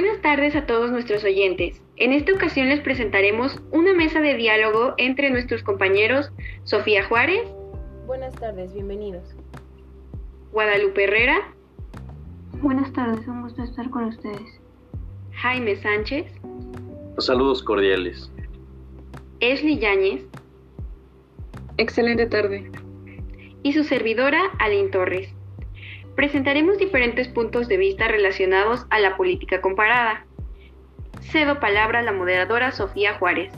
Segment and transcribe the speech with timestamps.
[0.00, 1.82] Buenas tardes a todos nuestros oyentes.
[1.96, 6.32] En esta ocasión les presentaremos una mesa de diálogo entre nuestros compañeros
[6.64, 7.46] Sofía Juárez.
[8.06, 9.22] Buenas tardes, bienvenidos.
[10.52, 11.52] Guadalupe Herrera.
[12.62, 14.58] Buenas tardes, un gusto estar con ustedes.
[15.32, 16.32] Jaime Sánchez.
[17.18, 18.32] Saludos cordiales.
[19.40, 20.24] Esli Yáñez.
[21.76, 22.72] Excelente tarde.
[23.62, 25.28] Y su servidora, Aline Torres.
[26.20, 30.26] Presentaremos diferentes puntos de vista relacionados a la política comparada.
[31.22, 33.50] Cedo palabra a la moderadora Sofía Juárez.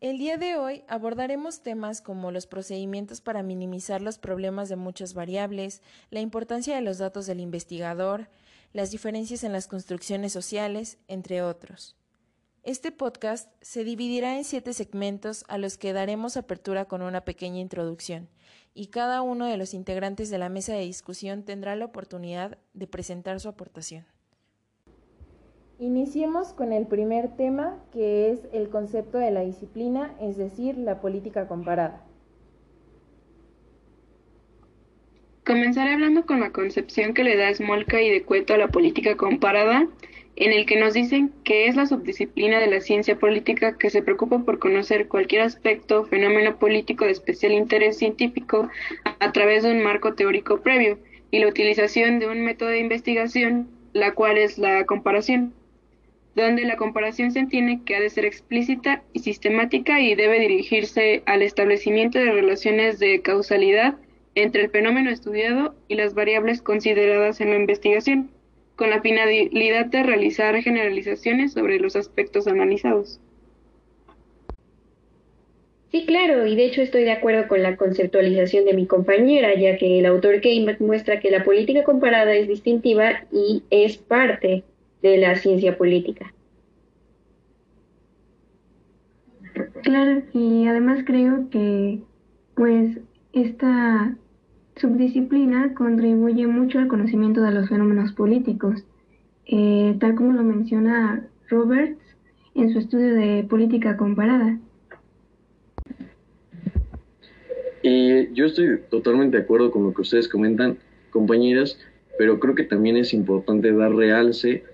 [0.00, 5.12] El día de hoy abordaremos temas como los procedimientos para minimizar los problemas de muchas
[5.12, 8.28] variables, la importancia de los datos del investigador,
[8.72, 11.98] las diferencias en las construcciones sociales, entre otros.
[12.64, 17.60] Este podcast se dividirá en siete segmentos a los que daremos apertura con una pequeña
[17.60, 18.26] introducción,
[18.72, 22.86] y cada uno de los integrantes de la mesa de discusión tendrá la oportunidad de
[22.86, 24.06] presentar su aportación.
[25.78, 31.02] Iniciemos con el primer tema, que es el concepto de la disciplina, es decir, la
[31.02, 32.02] política comparada.
[35.44, 39.18] Comenzaré hablando con la concepción que le da Smolka y de Cueto a la política
[39.18, 39.86] comparada,
[40.36, 44.02] en el que nos dicen que es la subdisciplina de la ciencia política que se
[44.02, 48.68] preocupa por conocer cualquier aspecto o fenómeno político de especial interés científico
[49.20, 50.98] a través de un marco teórico previo
[51.30, 55.52] y la utilización de un método de investigación, la cual es la comparación,
[56.34, 61.22] donde la comparación se entiende que ha de ser explícita y sistemática y debe dirigirse
[61.26, 63.96] al establecimiento de relaciones de causalidad
[64.34, 68.33] entre el fenómeno estudiado y las variables consideradas en la investigación
[68.76, 73.20] con la finalidad de realizar generalizaciones sobre los aspectos analizados.
[75.90, 79.76] Sí, claro, y de hecho estoy de acuerdo con la conceptualización de mi compañera, ya
[79.76, 84.64] que el autor Keynes muestra que la política comparada es distintiva y es parte
[85.02, 86.34] de la ciencia política.
[89.84, 92.00] Claro, y además creo que
[92.56, 92.98] pues
[93.32, 94.16] esta
[94.76, 98.84] subdisciplina contribuye mucho al conocimiento de los fenómenos políticos,
[99.46, 102.00] eh, tal como lo menciona Roberts
[102.54, 104.58] en su estudio de política comparada.
[107.82, 110.78] Y yo estoy totalmente de acuerdo con lo que ustedes comentan,
[111.10, 111.78] compañeras,
[112.18, 114.64] pero creo que también es importante dar realce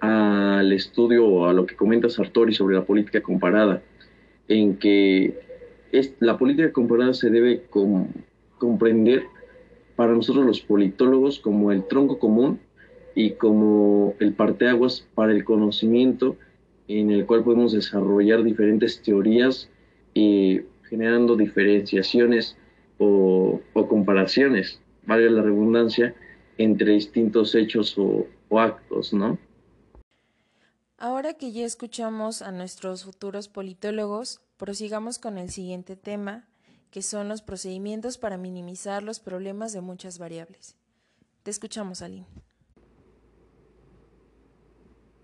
[0.00, 3.82] al estudio o a lo que comenta Sartori sobre la política comparada,
[4.48, 5.38] en que
[5.92, 7.64] es, la política comparada se debe
[8.58, 9.24] comprender
[9.96, 12.60] para nosotros los politólogos como el tronco común
[13.14, 16.36] y como el parteaguas para el conocimiento
[16.88, 19.70] en el cual podemos desarrollar diferentes teorías
[20.12, 22.56] y generando diferenciaciones
[22.98, 26.14] o, comparaciones, valga la redundancia,
[26.56, 29.38] entre distintos hechos o, o actos, ¿no?
[30.98, 36.46] Ahora que ya escuchamos a nuestros futuros politólogos, prosigamos con el siguiente tema,
[36.94, 40.76] que son los procedimientos para minimizar los problemas de muchas variables.
[41.42, 42.24] Te escuchamos, Aline.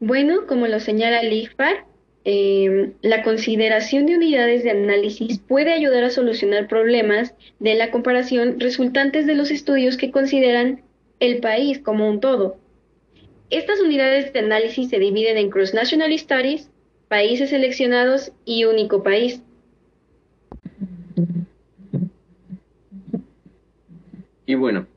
[0.00, 1.48] Bueno, como lo señala el
[2.24, 8.58] eh, la consideración de unidades de análisis puede ayudar a solucionar problemas de la comparación
[8.58, 10.82] resultantes de los estudios que consideran
[11.20, 12.56] el país como un todo.
[13.48, 16.68] Estas unidades de análisis se dividen en Cross National Studies,
[17.06, 19.40] países seleccionados y único país.
[24.50, 24.88] Y bueno,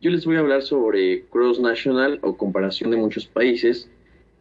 [0.00, 3.90] yo les voy a hablar sobre Cross National o comparación de muchos países,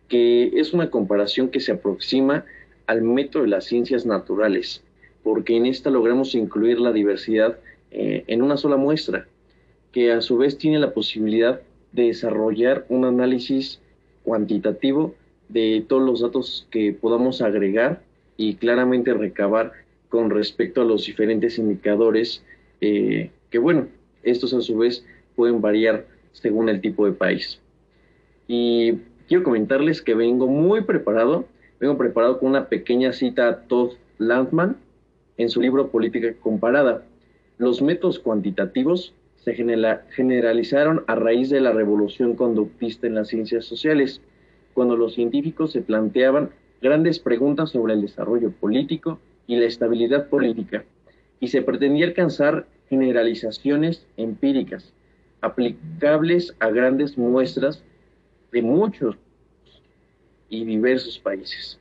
[0.08, 2.46] que es una comparación que se aproxima
[2.86, 4.84] al método de las ciencias naturales,
[5.24, 7.58] porque en esta logramos incluir la diversidad
[7.90, 9.26] eh, en una sola muestra,
[9.92, 13.80] que a su vez tiene la posibilidad de desarrollar un análisis
[14.22, 15.16] cuantitativo
[15.48, 18.04] de todos los datos que podamos agregar
[18.38, 19.74] y claramente recabar
[20.10, 22.44] con respecto a los diferentes indicadores
[22.82, 23.88] eh, que, bueno,
[24.24, 25.06] estos a su vez
[25.36, 27.60] pueden variar según el tipo de país.
[28.48, 28.94] Y
[29.28, 31.46] quiero comentarles que vengo muy preparado,
[31.80, 34.78] vengo preparado con una pequeña cita a Todd Landman
[35.38, 37.04] en su libro Política Comparada.
[37.58, 44.22] Los métodos cuantitativos se generalizaron a raíz de la revolución conductista en las ciencias sociales,
[44.74, 46.50] cuando los científicos se planteaban
[46.82, 50.84] grandes preguntas sobre el desarrollo político y la estabilidad política,
[51.40, 54.92] y se pretendía alcanzar generalizaciones empíricas
[55.42, 57.84] aplicables a grandes muestras
[58.52, 59.16] de muchos
[60.50, 61.80] y diversos países.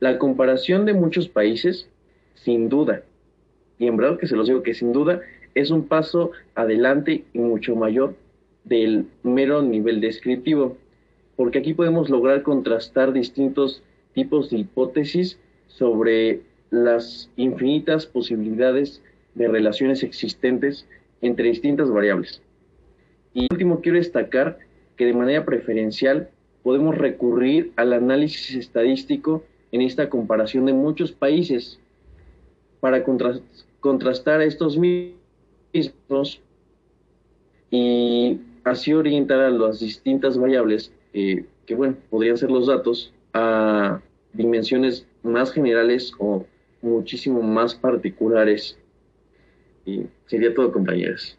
[0.00, 1.88] La comparación de muchos países,
[2.34, 3.02] sin duda,
[3.78, 5.20] y en verdad que se los digo que sin duda,
[5.54, 8.14] es un paso adelante y mucho mayor
[8.64, 10.76] del mero nivel descriptivo,
[11.36, 13.82] porque aquí podemos lograr contrastar distintos
[14.14, 15.38] tipos de hipótesis
[15.68, 19.02] sobre las infinitas posibilidades
[19.36, 20.86] de relaciones existentes
[21.20, 22.42] entre distintas variables.
[23.32, 24.58] Y último, quiero destacar
[24.96, 26.30] que de manera preferencial
[26.62, 31.78] podemos recurrir al análisis estadístico en esta comparación de muchos países
[32.80, 33.04] para
[33.80, 36.40] contrastar estos mismos
[37.70, 44.00] y así orientar a las distintas variables eh, que, bueno, podrían ser los datos a
[44.32, 46.46] dimensiones más generales o
[46.82, 48.78] muchísimo más particulares.
[49.86, 51.38] Y sería todo, compañeros.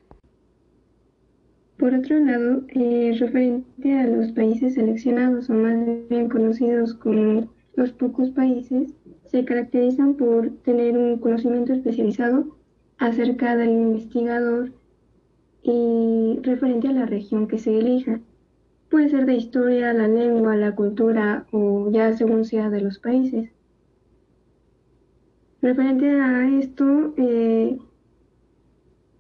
[1.78, 5.78] Por otro lado, eh, referente a los países seleccionados o más
[6.10, 8.96] bien conocidos como los pocos países,
[9.26, 12.58] se caracterizan por tener un conocimiento especializado
[12.98, 14.72] acerca del investigador
[15.62, 18.22] y referente a la región que se elija.
[18.90, 23.52] Puede ser de historia, la lengua, la cultura o ya según sea de los países.
[25.62, 27.78] Referente a esto, eh,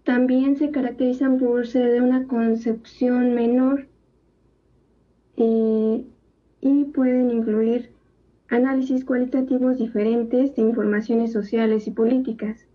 [0.07, 3.89] también se caracterizan por ser de una concepción menor
[5.36, 6.06] eh,
[6.62, 7.92] y pueden incluir
[8.48, 12.65] análisis cualitativos diferentes de informaciones sociales y políticas.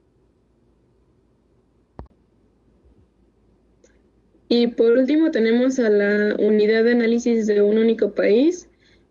[4.51, 8.69] Y por último tenemos a la unidad de análisis de un único país,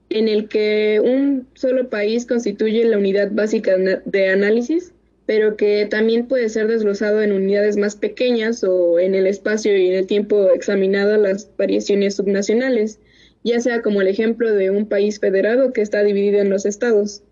[0.09, 4.93] en el que un solo país constituye la unidad básica de análisis,
[5.25, 9.87] pero que también puede ser desglosado en unidades más pequeñas o en el espacio y
[9.87, 12.99] en el tiempo examinado las variaciones subnacionales,
[13.43, 17.23] ya sea como el ejemplo de un país federado que está dividido en los estados.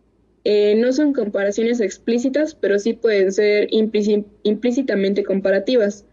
[0.46, 6.06] Eh, no son comparaciones explícitas, pero sí pueden ser implícitamente comparativas.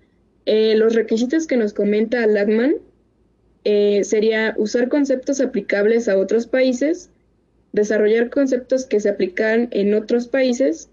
[0.46, 2.76] Eh, los requisitos que nos comenta Latman
[3.64, 7.10] eh, sería usar conceptos aplicables a otros países,
[7.72, 10.88] desarrollar conceptos que se aplican en otros países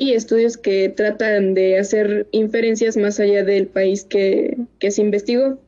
[0.00, 5.58] y estudios que tratan de hacer inferencias más allá del país que, se investigó.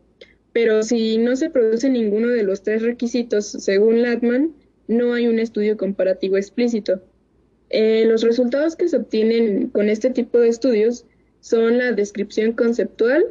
[0.52, 4.54] Pero si no se produce ninguno de los tres requisitos, según Latman,
[4.86, 7.02] no hay un estudio comparativo explícito.
[7.70, 11.04] Eh, los resultados que se obtienen con este tipo de estudios
[11.40, 13.26] son la descripción conceptual,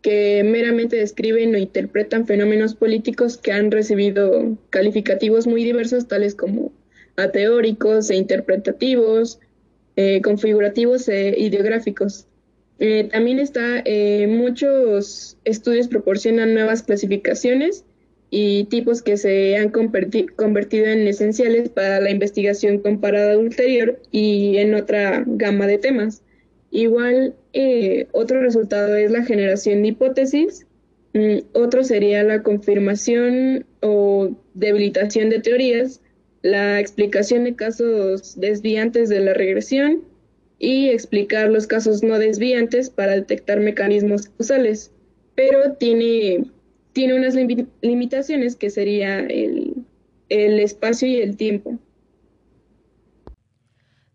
[0.00, 6.72] que meramente describen o interpretan fenómenos políticos que han recibido calificativos muy diversos, tales como
[7.16, 9.38] ateóricos e interpretativos,
[9.96, 12.26] eh, configurativos e ideográficos.
[12.78, 17.84] Eh, también está, eh, muchos estudios proporcionan nuevas clasificaciones
[18.30, 24.74] y tipos que se han convertido en esenciales para la investigación comparada ulterior y en
[24.74, 26.22] otra gama de temas.
[26.70, 27.34] Igual,
[28.12, 30.66] otro resultado es la generación de hipótesis,
[31.12, 36.00] mm, otro sería la confirmación o debilitación de teorías,
[36.42, 40.04] la explicación de casos desviantes de la regresión
[40.58, 44.92] y explicar los casos no desviantes para detectar mecanismos causales.
[45.34, 46.44] Pero tiene,
[46.92, 47.34] tiene unas
[47.80, 49.74] limitaciones que sería el,
[50.28, 51.78] el espacio y el tiempo.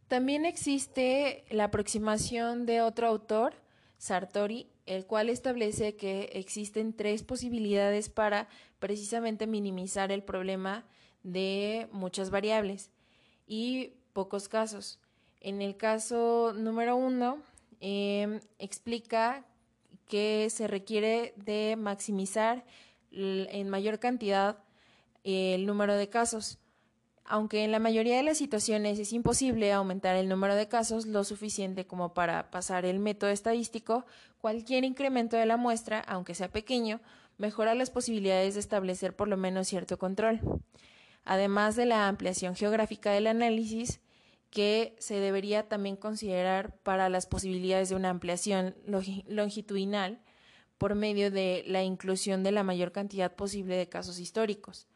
[0.08, 3.56] También existe la aproximación de otro autor,
[3.98, 8.48] Sartori, el cual establece que existen tres posibilidades para
[8.80, 10.86] precisamente minimizar el problema
[11.24, 12.92] de muchas variables
[13.48, 15.00] y pocos casos.
[15.42, 17.38] En el caso número uno,
[17.80, 19.46] em, explica
[20.08, 22.66] que se requiere de maximizar
[23.12, 24.58] en mayor cantidad
[25.24, 26.60] el número de casos.
[27.26, 31.24] Aunque en la mayoría de las situaciones es imposible aumentar el número de casos lo
[31.24, 34.06] suficiente como para pasar el método estadístico,
[34.40, 37.02] cualquier incremento de la muestra, aunque sea pequeño,
[37.38, 40.40] mejora las posibilidades de establecer por lo menos cierto control
[41.28, 44.00] además de la ampliación geográfica del análisis
[44.50, 48.76] que se debería también considerar para las posibilidades de una ampliación
[49.28, 50.22] longitudinal
[50.78, 54.88] por medio de la inclusión de la mayor cantidad posible de casos históricos.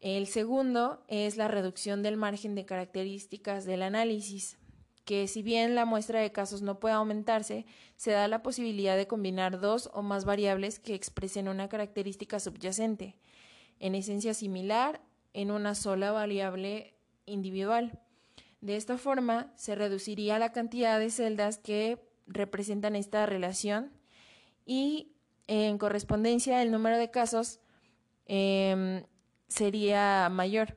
[0.00, 4.58] El segundo es la reducción del margen de características del análisis,
[5.04, 9.08] que si bien la muestra de casos no puede aumentarse, se da la posibilidad de
[9.08, 13.16] combinar dos o más variables que expresen una característica subyacente,
[13.80, 15.00] en esencia similar
[15.32, 16.94] en una sola variable
[17.26, 17.98] individual.
[18.60, 23.92] De esta forma, se reduciría la cantidad de celdas que representan esta relación
[24.66, 25.12] y
[25.46, 27.60] en correspondencia el número de casos
[28.26, 29.04] em,
[29.48, 30.76] sería mayor.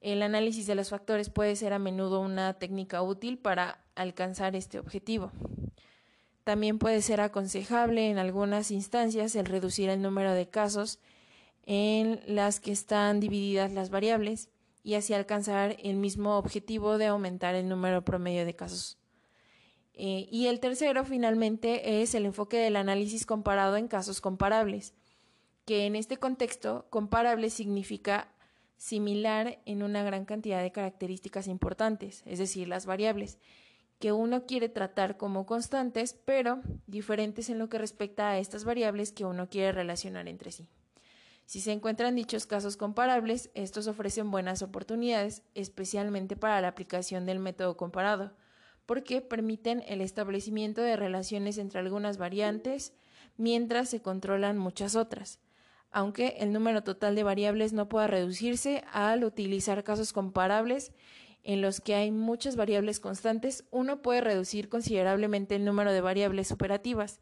[0.00, 4.78] El análisis de los factores puede ser a menudo una técnica útil para alcanzar este
[4.78, 5.30] objetivo.
[6.42, 10.98] También puede ser aconsejable en algunas instancias el reducir el número de casos
[11.64, 14.50] en las que están divididas las variables
[14.82, 18.98] y así alcanzar el mismo objetivo de aumentar el número promedio de casos.
[19.94, 24.94] Eh, y el tercero, finalmente, es el enfoque del análisis comparado en casos comparables,
[25.66, 28.32] que en este contexto, comparable significa
[28.78, 33.38] similar en una gran cantidad de características importantes, es decir, las variables,
[33.98, 39.12] que uno quiere tratar como constantes, pero diferentes en lo que respecta a estas variables
[39.12, 40.66] que uno quiere relacionar entre sí.
[41.50, 47.40] Si se encuentran dichos casos comparables, estos ofrecen buenas oportunidades, especialmente para la aplicación del
[47.40, 48.30] método comparado,
[48.86, 52.92] porque permiten el establecimiento de relaciones entre algunas variantes
[53.36, 55.40] mientras se controlan muchas otras,
[55.90, 60.92] aunque el número total de variables no pueda reducirse al utilizar casos comparables
[61.42, 66.52] en los que hay muchas variables constantes, uno puede reducir considerablemente el número de variables
[66.52, 67.18] operativas,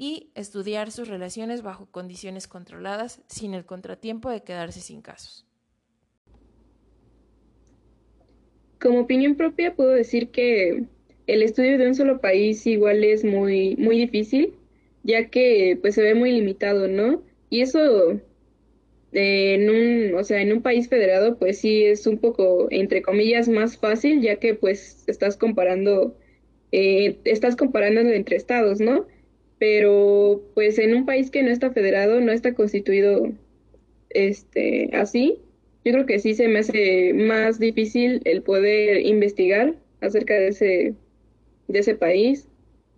[0.00, 5.46] y estudiar sus relaciones bajo condiciones controladas sin el contratiempo de quedarse sin casos.
[8.80, 10.86] Como opinión propia puedo decir que
[11.26, 14.54] el estudio de un solo país igual es muy, muy difícil,
[15.02, 17.22] ya que pues se ve muy limitado, ¿no?
[17.50, 18.12] Y eso
[19.12, 23.02] eh, en un, o sea, en un país federado pues sí es un poco, entre
[23.02, 26.16] comillas, más fácil, ya que pues estás comparando,
[26.72, 29.06] eh, estás comparando entre estados, ¿no?
[29.60, 33.30] Pero pues en un país que no está federado, no está constituido
[34.08, 35.38] este así,
[35.84, 40.94] yo creo que sí se me hace más difícil el poder investigar acerca de ese
[41.68, 42.48] de ese país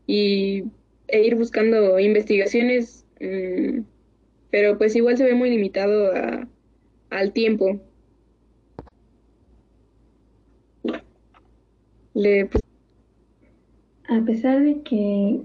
[0.07, 0.65] y
[1.09, 3.81] e ir buscando investigaciones, mm,
[4.51, 6.49] pero pues igual se ve muy limitado a,
[7.11, 7.81] al tiempo.
[10.83, 11.03] Pues,
[14.09, 15.41] a pesar de que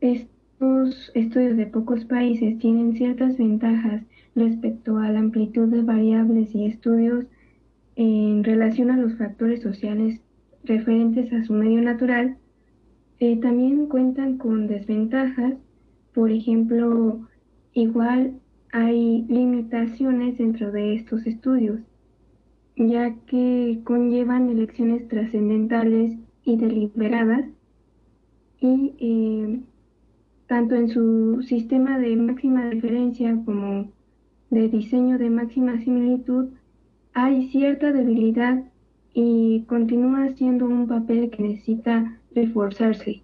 [0.00, 4.02] estos estudios de pocos países tienen ciertas ventajas
[4.34, 7.26] respecto a la amplitud de variables y estudios
[7.96, 10.20] en relación a los factores sociales
[10.64, 12.36] referentes a su medio natural.
[13.18, 15.54] Eh, también cuentan con desventajas,
[16.14, 17.28] por ejemplo,
[17.72, 18.34] igual
[18.72, 21.80] hay limitaciones dentro de estos estudios,
[22.76, 27.46] ya que conllevan elecciones trascendentales y deliberadas
[28.60, 29.60] y eh,
[30.48, 33.92] tanto en su sistema de máxima diferencia como
[34.50, 36.48] de diseño de máxima similitud,
[37.12, 38.64] hay cierta debilidad
[39.12, 43.22] y continúa siendo un papel que necesita reforzarse.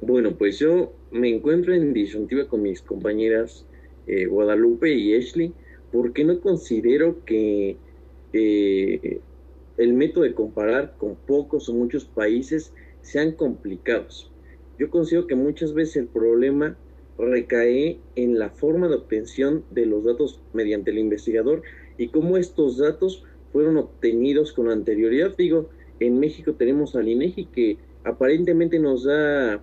[0.00, 3.66] Bueno, pues yo me encuentro en disyuntiva con mis compañeras
[4.06, 5.52] eh, Guadalupe y Ashley,
[5.92, 7.76] porque no considero que
[8.32, 9.20] eh,
[9.76, 12.72] el método de comparar con pocos o muchos países
[13.02, 14.29] sean complicados.
[14.80, 16.74] Yo considero que muchas veces el problema
[17.18, 21.60] recae en la forma de obtención de los datos mediante el investigador
[21.98, 23.22] y cómo estos datos
[23.52, 25.36] fueron obtenidos con anterioridad.
[25.36, 25.68] Digo,
[25.98, 29.62] en México tenemos al INEGI que aparentemente nos da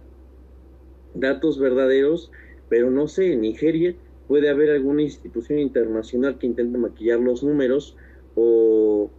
[1.15, 2.31] datos verdaderos,
[2.69, 3.95] pero no sé, en Nigeria
[4.27, 7.97] puede haber alguna institución internacional que intente maquillar los números
[8.35, 9.09] o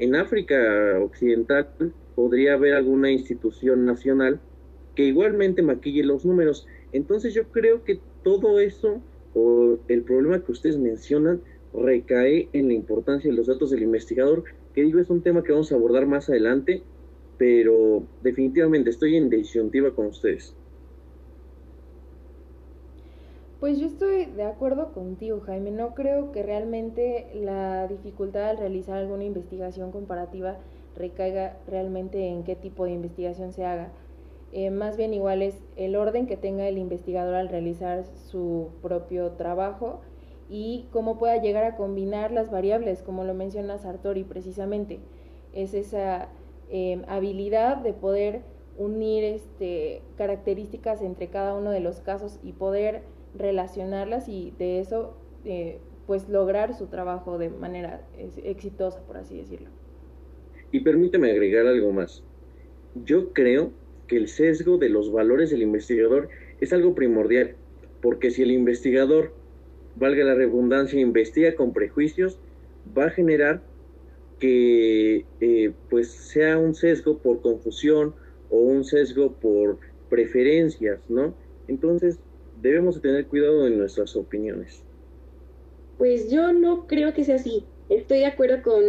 [0.00, 1.70] en África Occidental
[2.14, 4.38] podría haber alguna institución nacional
[4.96, 6.66] que igualmente maquille los números.
[6.92, 9.00] Entonces yo creo que todo eso
[9.34, 14.44] o el problema que ustedes mencionan recae en la importancia de los datos del investigador,
[14.74, 16.82] que digo es un tema que vamos a abordar más adelante,
[17.38, 20.54] pero definitivamente estoy en disyuntiva con ustedes.
[23.60, 25.70] Pues yo estoy de acuerdo contigo, Jaime.
[25.70, 30.58] No creo que realmente la dificultad al realizar alguna investigación comparativa
[30.94, 33.92] recaiga realmente en qué tipo de investigación se haga.
[34.56, 39.32] Eh, más bien igual es el orden que tenga el investigador al realizar su propio
[39.32, 40.00] trabajo
[40.48, 44.98] y cómo pueda llegar a combinar las variables, como lo menciona Sartori precisamente.
[45.52, 46.30] Es esa
[46.70, 48.40] em, habilidad de poder
[48.78, 53.02] unir este, características entre cada uno de los casos y poder
[53.36, 58.08] relacionarlas y de eso eh, pues lograr su trabajo de manera
[58.42, 59.68] exitosa, por así decirlo.
[60.72, 62.24] Y permíteme agregar algo más.
[63.04, 63.72] Yo creo
[64.06, 66.28] que el sesgo de los valores del investigador
[66.60, 67.56] es algo primordial,
[68.00, 69.32] porque si el investigador,
[69.96, 72.38] valga la redundancia, investiga con prejuicios,
[72.96, 73.62] va a generar
[74.38, 78.14] que eh, pues sea un sesgo por confusión
[78.50, 79.78] o un sesgo por
[80.10, 81.34] preferencias, ¿no?
[81.68, 82.18] Entonces
[82.60, 84.82] debemos tener cuidado en nuestras opiniones.
[85.98, 87.64] Pues yo no creo que sea así.
[87.88, 88.82] Estoy de acuerdo con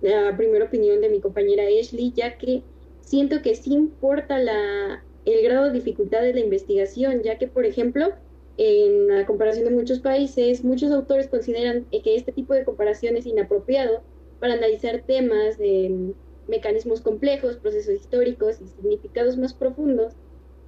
[0.00, 2.62] la primera opinión de mi compañera Ashley, ya que
[3.08, 7.64] siento que sí importa la, el grado de dificultad de la investigación, ya que, por
[7.64, 8.12] ejemplo,
[8.58, 13.24] en la comparación de muchos países, muchos autores consideran que este tipo de comparación es
[13.24, 14.02] inapropiado
[14.40, 16.14] para analizar temas de
[16.48, 20.12] mecanismos complejos, procesos históricos y significados más profundos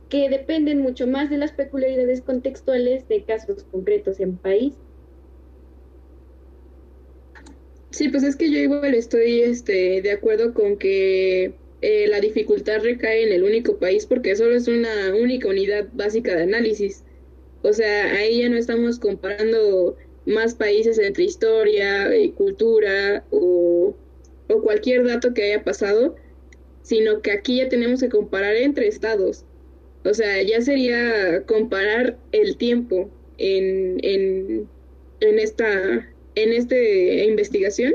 [0.08, 4.74] que dependen mucho más de las peculiaridades contextuales de casos concretos en país.
[7.90, 12.82] Sí, pues es que yo igual estoy este, de acuerdo con que eh, la dificultad
[12.82, 17.04] recae en el único país porque solo es una única unidad básica de análisis.
[17.62, 19.96] O sea, ahí ya no estamos comparando
[20.26, 23.94] más países entre historia, y cultura o,
[24.48, 26.16] o cualquier dato que haya pasado,
[26.82, 29.44] sino que aquí ya tenemos que comparar entre estados.
[30.04, 34.68] O sea, ya sería comparar el tiempo en, en,
[35.20, 37.94] en esta en este investigación,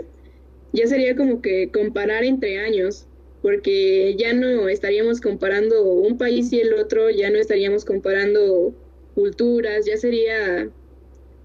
[0.73, 3.07] ya sería como que comparar entre años,
[3.45, 8.73] porque ya no estaríamos comparando un país y el otro, ya no estaríamos comparando
[9.13, 10.71] culturas, ya sería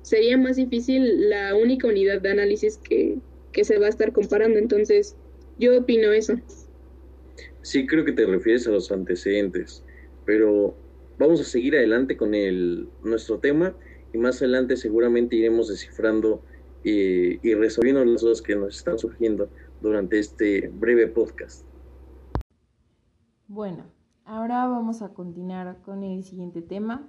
[0.00, 3.18] sería más difícil la única unidad de análisis que,
[3.52, 4.58] que se va a estar comparando.
[4.58, 5.14] Entonces,
[5.58, 6.40] yo opino eso.
[7.60, 9.84] Sí, creo que te refieres a los antecedentes,
[10.24, 10.74] pero
[11.18, 13.76] vamos a seguir adelante con el, nuestro tema
[14.14, 16.42] y más adelante seguramente iremos descifrando
[16.82, 19.50] y, y resolviendo las dudas que nos están surgiendo
[19.82, 21.66] durante este breve podcast.
[23.52, 23.82] Bueno,
[24.24, 27.08] ahora vamos a continuar con el siguiente tema,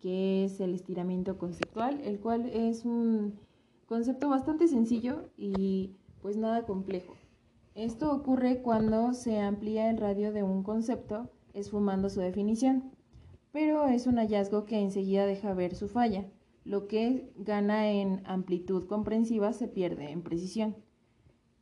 [0.00, 3.38] que es el estiramiento conceptual, el cual es un
[3.86, 7.14] concepto bastante sencillo y pues nada complejo.
[7.76, 12.90] Esto ocurre cuando se amplía el radio de un concepto, esfumando su definición,
[13.52, 16.26] pero es un hallazgo que enseguida deja ver su falla.
[16.64, 20.74] Lo que gana en amplitud comprensiva se pierde en precisión.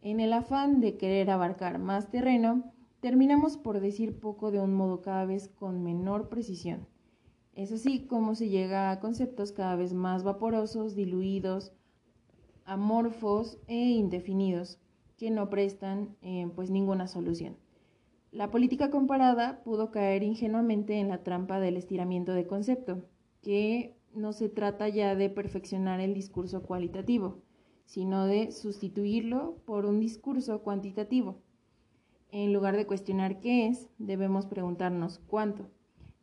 [0.00, 2.73] En el afán de querer abarcar más terreno,
[3.04, 6.86] terminamos por decir poco de un modo cada vez con menor precisión.
[7.52, 11.74] Es así como se llega a conceptos cada vez más vaporosos, diluidos,
[12.64, 14.78] amorfos e indefinidos,
[15.18, 17.58] que no prestan eh, pues ninguna solución.
[18.32, 23.04] La política comparada pudo caer ingenuamente en la trampa del estiramiento de concepto,
[23.42, 27.42] que no se trata ya de perfeccionar el discurso cualitativo,
[27.84, 31.43] sino de sustituirlo por un discurso cuantitativo.
[32.30, 35.70] En lugar de cuestionar qué es, debemos preguntarnos cuánto.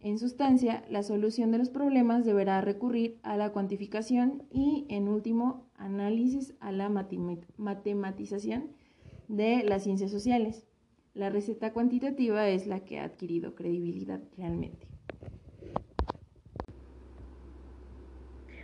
[0.03, 5.67] En sustancia, la solución de los problemas deberá recurrir a la cuantificación y, en último,
[5.75, 8.71] análisis a la matematización
[9.27, 10.65] de las ciencias sociales.
[11.13, 14.87] La receta cuantitativa es la que ha adquirido credibilidad realmente.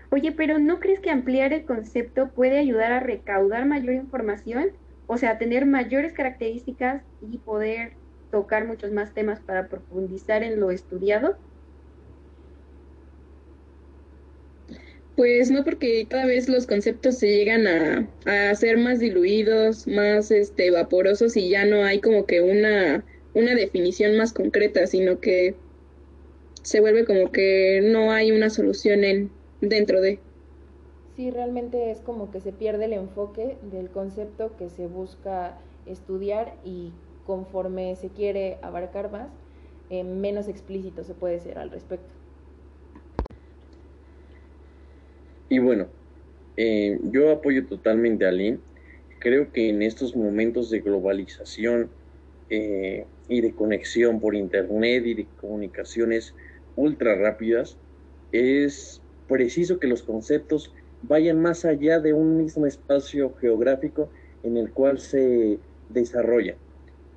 [0.10, 4.72] Oye, pero ¿no crees que ampliar el concepto puede ayudar a recaudar mayor información?
[5.08, 7.94] O sea, tener mayores características y poder
[8.32, 11.38] tocar muchos más temas para profundizar en lo estudiado?
[15.16, 20.30] Pues no, porque cada vez los conceptos se llegan a, a ser más diluidos, más
[20.30, 25.56] este, vaporosos y ya no hay como que una, una definición más concreta, sino que
[26.62, 30.20] se vuelve como que no hay una solución en, dentro de.
[31.18, 36.60] Sí, realmente es como que se pierde el enfoque del concepto que se busca estudiar
[36.64, 36.94] y
[37.26, 39.32] conforme se quiere abarcar más,
[39.90, 42.14] eh, menos explícito se puede ser al respecto.
[45.50, 45.90] Y bueno,
[46.58, 48.64] eh, yo apoyo totalmente a Lynn.
[49.20, 51.92] Creo que en estos momentos de globalización
[52.50, 56.36] eh, y de conexión por Internet y de comunicaciones
[56.76, 57.80] ultra rápidas,
[58.32, 64.10] es preciso que los conceptos vayan más allá de un mismo espacio geográfico
[64.44, 66.56] en el cual se desarrollan.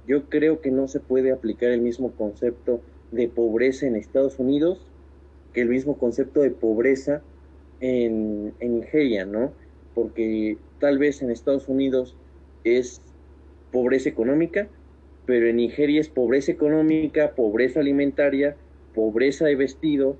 [0.06, 4.86] Yo creo que no se puede aplicar el mismo concepto de pobreza en Estados Unidos
[5.52, 7.22] que el mismo concepto de pobreza
[7.80, 9.52] en Nigeria, ¿no?
[9.94, 12.16] Porque tal vez en Estados Unidos
[12.64, 13.00] es
[13.72, 14.68] pobreza económica,
[15.26, 18.56] pero en Nigeria es pobreza económica, pobreza alimentaria,
[18.94, 20.16] pobreza de vestido,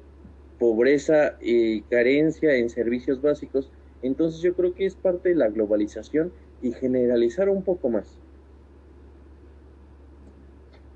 [0.61, 3.69] pobreza y carencia en servicios básicos.
[4.03, 8.07] Entonces yo creo que es parte de la globalización y generalizar un poco más.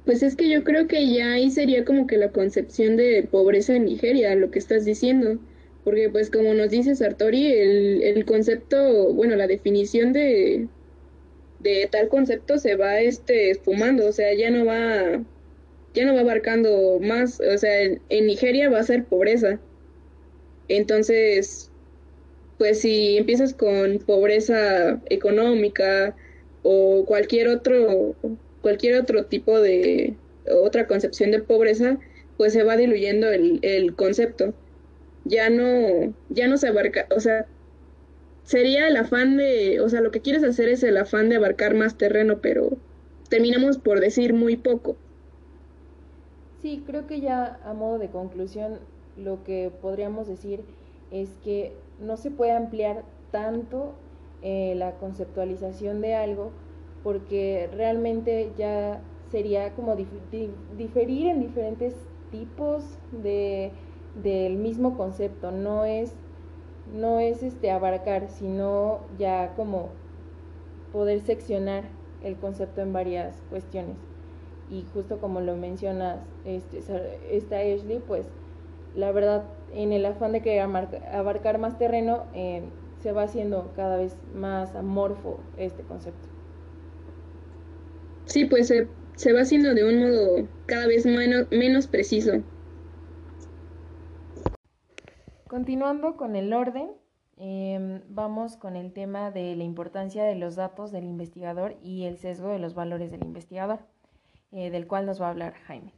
[0.05, 3.75] Pues es que yo creo que ya ahí sería como que la concepción de pobreza
[3.75, 5.39] en Nigeria, lo que estás diciendo.
[5.83, 10.69] Porque pues como nos dice Sartori, el, el concepto, bueno, la definición de,
[11.61, 15.25] de tal concepto se va este espumando, o sea, ya no va
[15.95, 19.61] ya no va abarcando más, o sea, en, Nigeria va a ser pobreza.
[20.69, 21.71] Entonces,
[22.59, 26.17] pues si empiezas con pobreza económica
[26.63, 28.17] o cualquier otro
[28.63, 30.15] cualquier otro tipo de,
[30.51, 31.99] otra concepción de pobreza,
[32.39, 34.55] pues se va diluyendo el, el concepto.
[35.25, 37.47] Ya no, ya no se abarca, o sea,
[38.45, 41.75] sería el afán de, o sea, lo que quieres hacer es el afán de abarcar
[41.75, 42.77] más terreno, pero
[43.29, 44.97] terminamos por decir muy poco.
[46.65, 48.79] Sí, creo que ya a modo de conclusión
[49.19, 50.65] lo que podríamos decir
[51.11, 53.93] es que no se puede ampliar tanto
[54.41, 56.53] eh, la conceptualización de algo
[57.03, 61.95] porque realmente ya sería como diferir en diferentes
[62.31, 63.71] tipos de,
[64.23, 66.15] del mismo concepto, no es,
[66.95, 69.91] no es este abarcar, sino ya como
[70.95, 71.85] poder seccionar
[72.23, 74.14] el concepto en varias cuestiones.
[74.71, 76.79] Y justo como lo mencionas, este,
[77.31, 78.27] esta Ashley, pues
[78.95, 82.63] la verdad, en el afán de que abarcar más terreno, eh,
[83.03, 86.29] se va haciendo cada vez más amorfo este concepto.
[88.25, 92.43] Sí, pues se, va haciendo de un modo cada vez menos, menos preciso.
[95.47, 96.93] Continuando con el orden,
[97.37, 102.17] em, vamos con el tema de la importancia de los datos del investigador y el
[102.17, 103.81] sesgo de los valores del investigador,
[104.55, 105.93] eh, del cual nos va a hablar Jaime.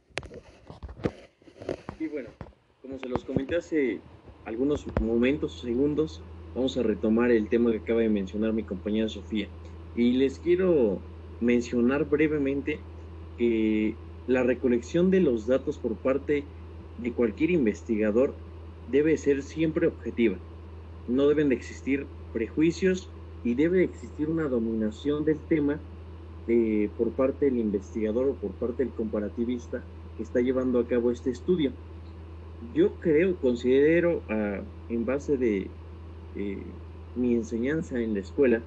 [1.99, 2.29] Y bueno,
[2.81, 3.99] como se los comenté hace
[4.45, 6.21] algunos momentos segundos,
[6.55, 9.47] vamos a retomar el tema que acaba de mencionar mi compañera Sofía.
[9.95, 10.99] Y les quiero
[11.39, 12.79] mencionar brevemente
[13.37, 13.93] que
[14.25, 16.43] la recolección de los datos por parte
[16.97, 18.33] de cualquier investigador
[18.91, 20.37] debe ser siempre objetiva.
[21.07, 23.07] No deben de existir prejuicios
[23.43, 25.79] y debe existir una dominación del tema
[26.47, 29.83] eh, por parte del investigador o por parte del comparativista
[30.15, 31.71] que está llevando a cabo este estudio.
[32.73, 35.69] Yo creo, considero, ah, en base de
[36.35, 36.63] eh,
[37.15, 38.63] mi enseñanza en la escuela,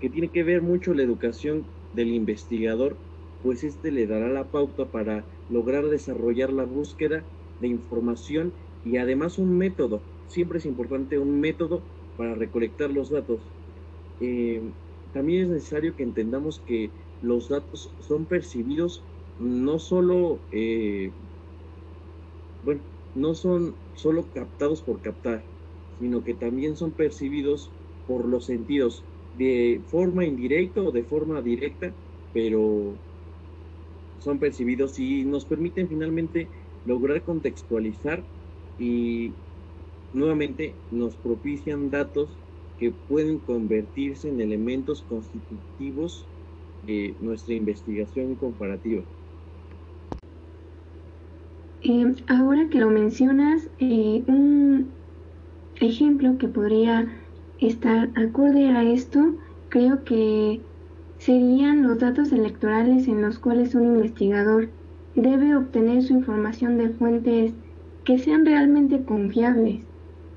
[0.00, 2.96] que tiene que ver mucho la educación del investigador,
[3.42, 7.24] pues este le dará la pauta para lograr desarrollar la búsqueda
[7.60, 8.52] de información
[8.84, 10.00] y además un método.
[10.26, 11.82] Siempre es importante un método
[12.16, 13.40] para recolectar los datos.
[14.20, 14.62] Eh,
[15.14, 19.06] también es necesario que entendamos que los datos son percibidos
[19.38, 21.14] no solo, eh,
[22.62, 22.82] bueno,
[23.14, 25.48] no son solo captados por captar,
[25.98, 31.96] sino que también son percibidos por los sentidos de forma indirecta o de forma directa,
[32.32, 33.00] pero
[34.18, 36.50] son percibidos y nos permiten finalmente
[36.82, 38.28] lograr contextualizar
[38.76, 39.36] y
[40.10, 42.40] nuevamente nos propician datos
[42.78, 46.26] que pueden convertirse en elementos constitutivos
[46.82, 49.02] de nuestra investigación comparativa.
[51.82, 54.94] Eh, ahora que lo mencionas, eh, un,
[55.76, 57.06] ejemplo que podría
[57.58, 59.36] estar acorde a esto,
[59.68, 60.62] creo que
[61.18, 64.70] serían los datos electorales en los cuales un investigador
[65.14, 67.52] debe obtener su información de fuentes
[68.04, 69.86] que sean realmente confiables,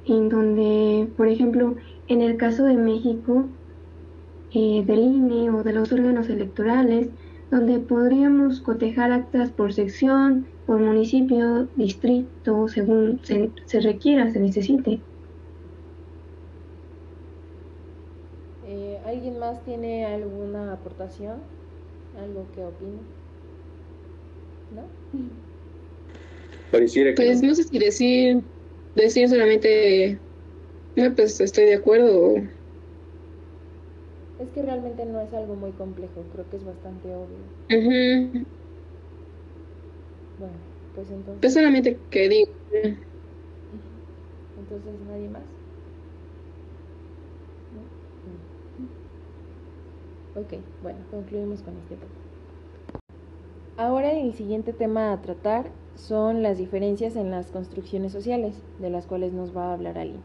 [0.08, 1.76] en donde, por ejemplo,
[2.08, 3.46] en el caso de México,
[4.54, 7.10] eh, del INE o de los órganos electorales,
[7.52, 15.00] donde podríamos cotejar actas por sección, por municipio, distrito, según se, se requiera, se necesite.
[19.08, 21.38] ¿Alguien más tiene alguna aportación?
[22.22, 23.00] ¿Algo que opine?
[24.76, 24.84] ¿No?
[26.72, 27.16] Pareciera que.
[27.16, 28.44] Pues no, sé si decir,
[29.04, 30.22] decir solamente.
[30.96, 32.36] No, pues estoy de acuerdo.
[34.40, 37.52] Es que realmente no es algo muy complejo, creo que es bastante obvio.
[40.38, 40.60] Bueno,
[40.94, 41.42] pues entonces.
[41.42, 42.52] Pues solamente que digo.
[44.58, 45.48] Entonces, ¿nadie más?
[50.36, 52.16] Ok, bueno, concluimos con este tema.
[53.78, 59.06] Ahora el siguiente tema a tratar son las diferencias en las construcciones sociales, de las
[59.06, 60.20] cuales nos va a hablar Ali.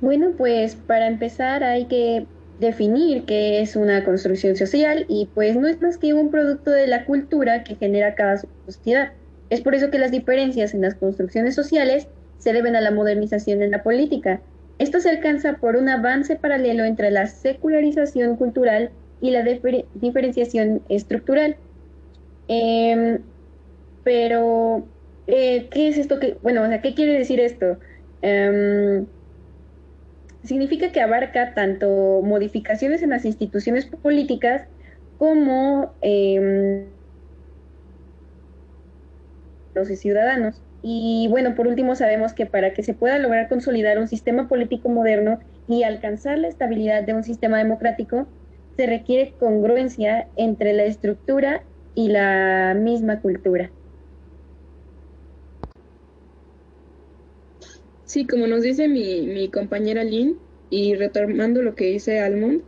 [0.00, 2.26] Bueno, pues para empezar hay que
[2.58, 6.86] definir qué es una construcción social y pues no es más que un producto de
[6.86, 9.12] la cultura que genera cada sociedad.
[9.50, 12.08] Es por eso que las diferencias en las construcciones sociales
[12.38, 14.40] se deben a la modernización en la política,
[14.80, 21.58] esto se alcanza por un avance paralelo entre la secularización cultural y la diferenciación estructural.
[22.48, 23.18] Em,
[24.02, 24.90] pero,
[25.26, 26.18] eh, ¿qué es esto?
[26.20, 27.78] Que, bueno, o sea, ¿qué quiere decir esto?
[28.22, 29.06] Em,
[30.42, 34.68] significa que abarca tanto modificaciones en las instituciones políticas
[35.16, 36.92] como em,
[39.74, 40.62] los ciudadanos.
[40.82, 44.88] Y bueno, por último sabemos que para que se pueda lograr consolidar un sistema político
[44.88, 48.32] moderno y alcanzar la estabilidad de un sistema democrático,
[48.76, 53.74] se requiere congruencia entre la estructura y la misma cultura.
[58.10, 60.36] Sí, como nos dice mi, mi compañera Lynn,
[60.68, 62.62] y retomando lo que dice Almond,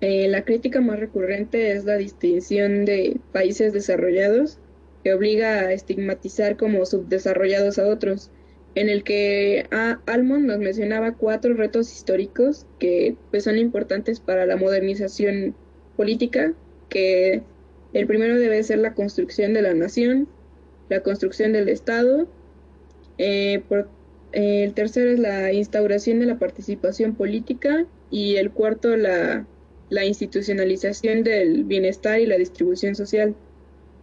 [0.00, 4.58] eh, la crítica más recurrente es la distinción de países desarrollados,
[5.04, 8.32] que obliga a estigmatizar como subdesarrollados a otros,
[8.74, 9.66] en el que
[10.06, 15.54] Almond nos mencionaba cuatro retos históricos que pues, son importantes para la modernización
[15.96, 16.54] política,
[16.88, 17.44] que
[17.92, 20.26] el primero debe ser la construcción de la nación,
[20.88, 22.26] la construcción del Estado,
[23.16, 23.62] eh,
[24.38, 29.46] el tercero es la instauración de la participación política y el cuarto la,
[29.90, 33.34] la institucionalización del bienestar y la distribución social.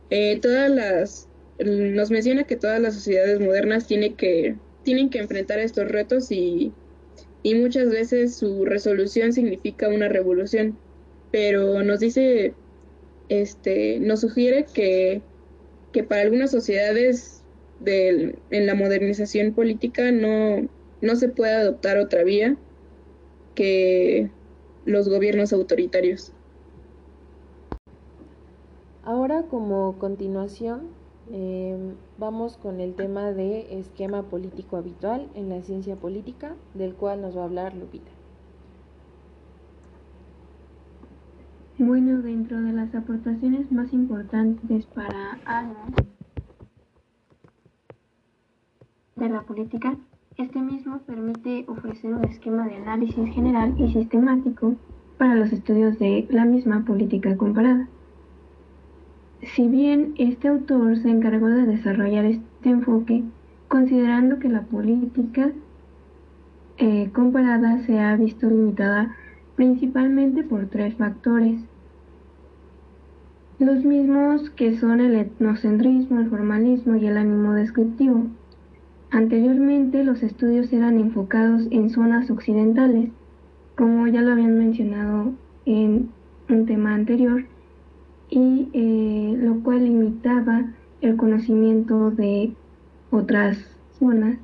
[0.10, 1.28] Eh, todas las
[1.64, 6.74] nos menciona que todas las sociedades modernas tienen que tienen que enfrentar estos retos y,
[7.44, 10.78] y muchas veces su resolución significa una revolución
[11.32, 12.54] pero nos dice
[13.30, 15.22] este nos sugiere que,
[15.94, 17.45] que para algunas sociedades
[17.84, 20.68] en la modernización política no,
[21.02, 22.58] no se puede adoptar otra vía
[23.54, 24.30] que
[24.86, 26.32] los gobiernos autoritarios.
[29.04, 30.88] Ahora como continuación
[31.32, 37.22] em, vamos con el tema de esquema político habitual en la ciencia política, del cual
[37.22, 38.12] nos va a hablar Lupita.
[41.78, 45.88] Bueno, dentro de las aportaciones más importantes para Ana
[49.16, 49.96] de la política,
[50.36, 54.76] este mismo permite ofrecer un esquema de análisis general y sistemático
[55.18, 57.88] para los estudios de la misma política comparada.
[59.42, 63.24] Si bien este autor se encargó de desarrollar este enfoque,
[63.70, 65.54] considerando que la política
[66.78, 69.16] eh, comparada se ha visto limitada
[69.56, 71.62] principalmente por tres factores,
[73.60, 78.26] los mismos que son el etnocentrismo, el formalismo y el ánimo descriptivo.
[79.16, 83.12] Anteriormente los estudios eran enfocados en zonas occidentales,
[83.78, 85.32] como ya lo habían mencionado
[85.66, 86.10] en
[86.50, 87.46] un tema anterior,
[88.30, 90.66] y eh, lo cual limitaba
[91.00, 92.52] el conocimiento de
[93.10, 93.58] otras
[93.98, 94.38] zonas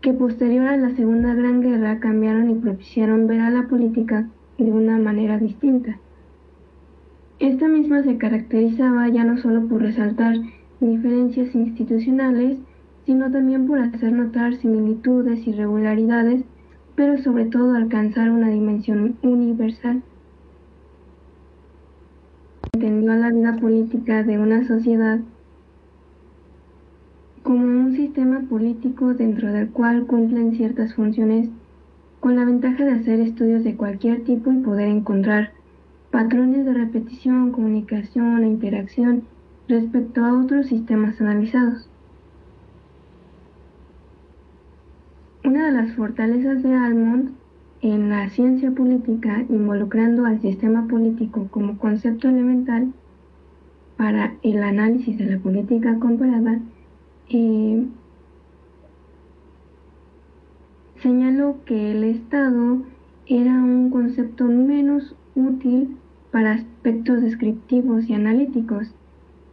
[0.00, 4.72] que posterior a la Segunda Gran Guerra cambiaron y propiciaron ver a la política de
[4.72, 5.98] una manera distinta.
[7.38, 10.36] Esta misma se caracterizaba ya no solo por resaltar
[10.80, 12.56] diferencias institucionales,
[13.08, 16.44] sino también por hacer notar similitudes y regularidades,
[16.94, 20.02] pero sobre todo alcanzar una dimensión universal.
[22.74, 25.20] Entendió la vida política de una sociedad
[27.42, 31.48] como un sistema político dentro del cual cumplen ciertas funciones
[32.20, 35.52] con la ventaja de hacer estudios de cualquier tipo y poder encontrar
[36.10, 39.22] patrones de repetición, comunicación e interacción
[39.66, 41.88] respecto a otros sistemas analizados.
[45.48, 47.30] Una de las fortalezas de Almond
[47.80, 52.92] en la ciencia política involucrando al sistema político como concepto elemental
[53.96, 56.60] para el análisis de la política comparada,
[57.30, 57.82] eh,
[61.00, 62.82] señaló que el Estado
[63.24, 65.96] era un concepto menos útil
[66.30, 68.94] para aspectos descriptivos y analíticos,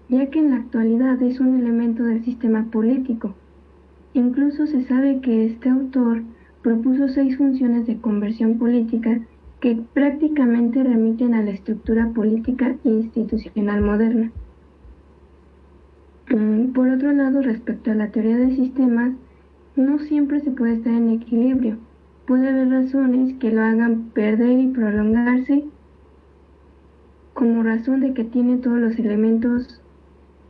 [0.09, 3.33] ya que en la actualidad es un elemento del sistema político
[4.15, 6.23] Incluso se sabe que este autor
[6.61, 9.19] propuso seis funciones de conversión política
[9.59, 14.31] que prácticamente remiten a la estructura política institucional moderna.
[16.29, 19.11] Mm, por otro lado, respecto a la teoría de sistemas,
[19.75, 21.75] no siempre se puede estar en equilibrio.
[22.25, 25.65] Puede haber razones que lo hagan perder y prolongarse
[27.33, 29.81] como razón de que tiene todos los elementos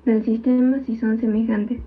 [0.05, 1.81] del sistema si son semejantes.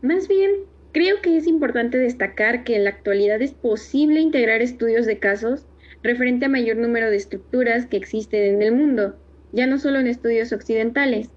[0.00, 0.50] Más bien,
[0.92, 5.66] creo que es importante destacar que en la actualidad es posible integrar estudios de casos
[6.02, 9.16] referente a mayor número de estructuras que existen en el mundo,
[9.52, 11.30] ya no solo en estudios occidentales,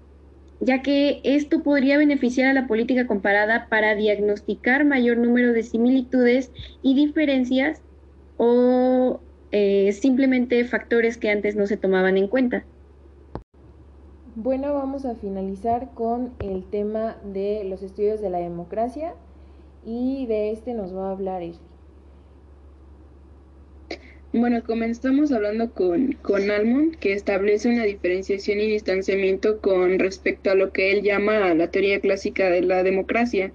[0.60, 6.52] ya que esto podría beneficiar a la política comparada para diagnosticar mayor número de similitudes
[6.82, 7.82] y diferencias
[8.36, 9.20] o
[9.50, 12.64] eh, simplemente factores que antes no se tomaban en cuenta.
[14.34, 19.14] Bueno, vamos a finalizar con el tema de los estudios de la democracia
[19.84, 21.60] y de este nos va a hablar Esli.
[24.32, 30.54] Bueno, comenzamos hablando con, con Almond, que establece una diferenciación y distanciamiento con respecto a
[30.54, 33.52] lo que él llama la teoría clásica de la democracia,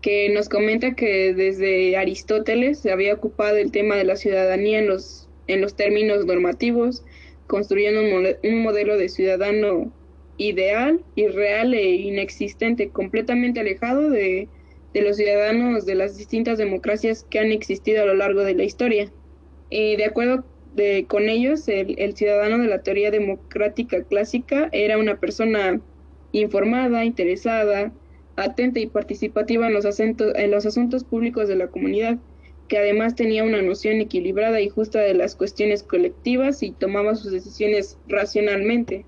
[0.00, 4.88] que nos comenta que desde Aristóteles se había ocupado el tema de la ciudadanía en
[4.88, 7.04] los, en los términos normativos,
[7.46, 9.92] construyendo un, modelo de ciudadano
[10.38, 14.48] ideal, irreal e inexistente, completamente alejado de,
[14.94, 19.12] los ciudadanos de las distintas democracias que han existido a lo largo de la historia.
[19.70, 20.44] Eh, de acuerdo
[21.08, 25.80] con ellos, el, ciudadano de la teoría democrática clásica era una persona
[26.32, 27.92] informada, interesada,
[28.36, 32.18] atenta y participativa en los, en los asuntos públicos de la comunidad,
[32.68, 37.32] que además tenía una noción equilibrada y justa de las cuestiones colectivas y tomaba sus
[37.32, 39.04] decisiones racionalmente.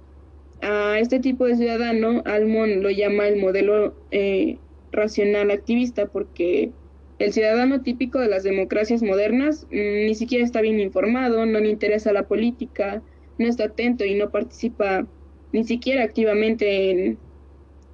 [0.63, 4.61] A este tipo de ciudadano, Almond lo llama el modelo eh,
[4.93, 6.75] racional activista porque
[7.19, 11.71] el ciudadano típico de las democracias modernas mm, ni siquiera está bien informado, no le
[11.71, 13.03] interesa la política,
[13.39, 15.09] no está atento y no participa
[15.53, 17.23] ni siquiera activamente en,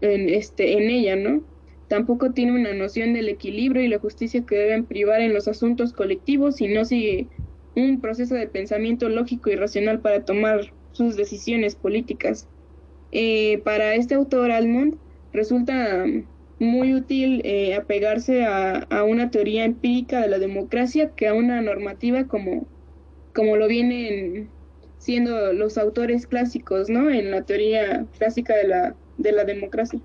[0.01, 1.45] en, este, en ella, ¿no?
[1.89, 5.93] Tampoco tiene una noción del equilibrio y la justicia que deben privar en los asuntos
[5.93, 7.31] colectivos y no sigue
[7.77, 12.49] un proceso de pensamiento lógico y racional para tomar sus decisiones políticas.
[13.12, 14.99] Eh, para este autor, Almond,
[15.33, 16.05] resulta
[16.59, 22.27] muy útil eh, apegarse a, una teoría empírica de la democracia que a una normativa
[22.27, 22.66] como,
[23.35, 24.49] como lo vienen
[24.99, 27.11] siendo los autores clásicos, ¿no?
[27.11, 30.01] En la teoría clásica de la, de la democracia.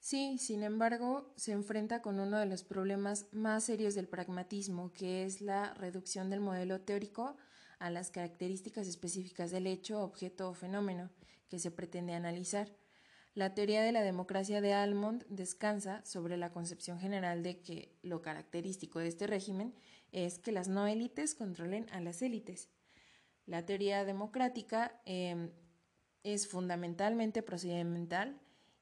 [0.00, 5.24] Sí, sin embargo, se enfrenta con uno de los problemas más serios del pragmatismo, que
[5.24, 7.36] es la reducción del modelo teórico
[7.78, 11.10] a las características específicas del hecho, objeto o fenómeno
[11.48, 12.68] que se pretende analizar.
[13.34, 18.20] La teoría de la democracia de Almond descansa sobre la concepción general de que lo
[18.20, 19.74] característico de este régimen
[20.12, 22.68] es que las no élites controlen a las élites.
[23.46, 25.50] La teoría democrática em,
[26.22, 28.40] es fundamentalmente procedimental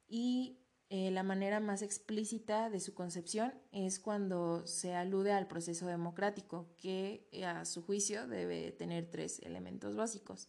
[0.09, 5.87] y eh, la manera más explícita de su concepción es cuando se alude al proceso
[5.87, 10.49] democrático, que a su juicio debe tener tres elementos básicos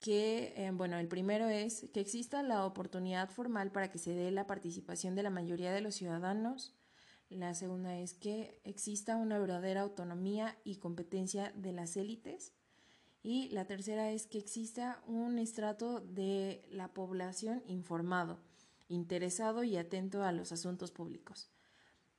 [0.00, 4.30] que, eh, bueno, el primero es que exista la oportunidad formal para que se dé
[4.30, 6.74] la participación de la mayoría de los ciudadanos.
[7.28, 12.54] La segunda es que exista una verdadera autonomía y competencia de las élites.
[13.22, 18.40] Y la tercera es que exista un estrato de la población informado,
[18.90, 21.50] interesado y atento a los asuntos públicos.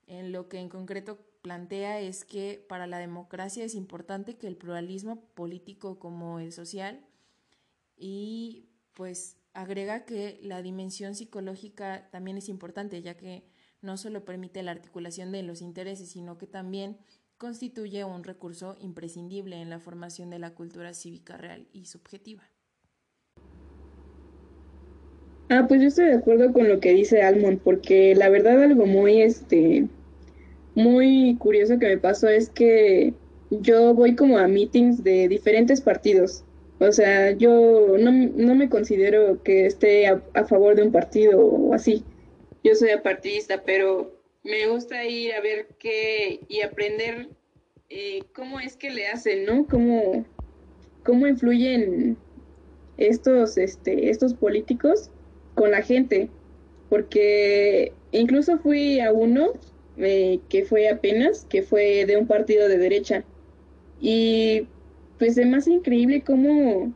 [0.08, 4.58] En lo que en concreto plantea es que para la democracia es importante que el
[4.58, 7.06] pluralismo político como el social
[7.98, 13.44] y pues agrega que la dimensión psicológica también es importante, ya que
[13.82, 16.98] no solo permite la articulación de los intereses, sino que también
[17.38, 22.51] constituye un recurso imprescindible en la formación de la cultura cívica real y subjetiva.
[25.52, 28.86] Ah, pues yo estoy de acuerdo con lo que dice Almond, porque la verdad algo
[28.86, 29.86] muy este
[30.76, 33.14] muy curioso que me pasó es que
[33.50, 36.46] yo voy como a meetings de diferentes partidos
[36.82, 41.76] o sea, yo no, no me considero que esté a, favor de un partido o
[41.76, 42.04] así.
[42.64, 47.30] Yo soy apartidista, pero me gusta ir a ver qué y aprender
[47.90, 49.68] eh, cómo es que le hacen, ¿no?
[49.68, 50.26] Cómo,
[51.06, 52.18] cómo influyen
[52.98, 55.12] estos, este, estos políticos
[55.56, 56.30] con la gente.
[56.90, 59.54] Porque incluso fui a uno
[59.98, 63.24] eh, que fue apenas, que fue de un partido de derecha.
[64.00, 64.68] Y
[65.20, 66.94] pues es más increíble cómo,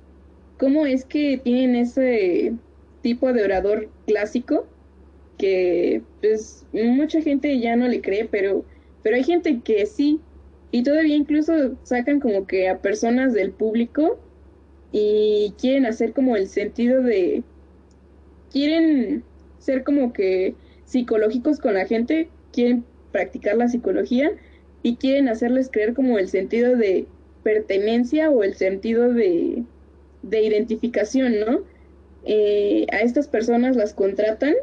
[0.57, 2.53] cómo es que tienen ese
[3.01, 4.65] tipo de orador clásico
[5.37, 8.65] que pues mucha gente ya no le cree, pero,
[9.03, 10.19] pero hay gente que sí,
[10.71, 14.19] y todavía incluso sacan como que a personas del público
[14.91, 17.43] y quieren hacer como el sentido de,
[18.55, 19.21] quieren
[19.59, 24.31] ser como que psicológicos con la gente, quieren practicar la psicología
[24.81, 27.05] y quieren hacerles creer como el sentido de
[27.43, 29.65] pertenencia o el sentido de,
[30.23, 31.63] identificación, ¿no?
[32.23, 34.55] Eh, a estas personas las contratan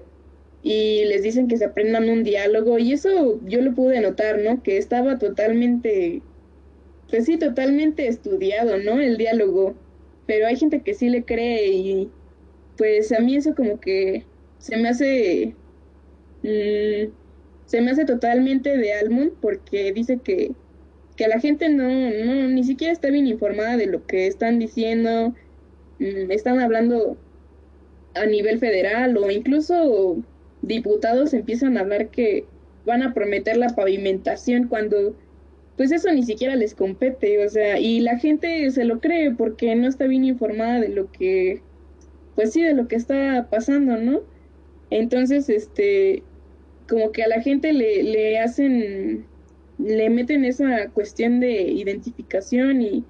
[0.62, 4.62] y les dicen que se aprendan un diálogo y eso yo lo pude notar, ¿no?
[4.62, 6.22] Que estaba totalmente,
[7.10, 9.00] pues sí, totalmente estudiado, ¿no?
[9.02, 9.74] El diálogo,
[10.24, 12.10] pero hay gente que sí le cree y
[12.76, 14.24] pues a mí eso como que
[14.58, 15.54] se me hace,
[16.42, 17.12] mm,
[17.66, 20.52] se me hace totalmente de Almond porque dice que
[21.16, 25.34] que la gente no, no, ni siquiera está bien informada de lo que están diciendo,
[25.98, 27.16] mm, están hablando
[28.14, 30.22] a nivel federal o incluso
[30.62, 32.46] diputados empiezan a hablar que
[32.84, 35.16] van a prometer la pavimentación cuando
[35.76, 39.74] pues eso ni siquiera les compete, o sea, y la gente se lo cree porque
[39.74, 41.62] no está bien informada de lo que,
[42.34, 44.22] pues sí, de lo que está pasando, ¿no?
[44.90, 46.22] Entonces, este,
[46.88, 49.26] como que a la gente le, le hacen
[49.78, 53.04] le meten esa cuestión de identificación y,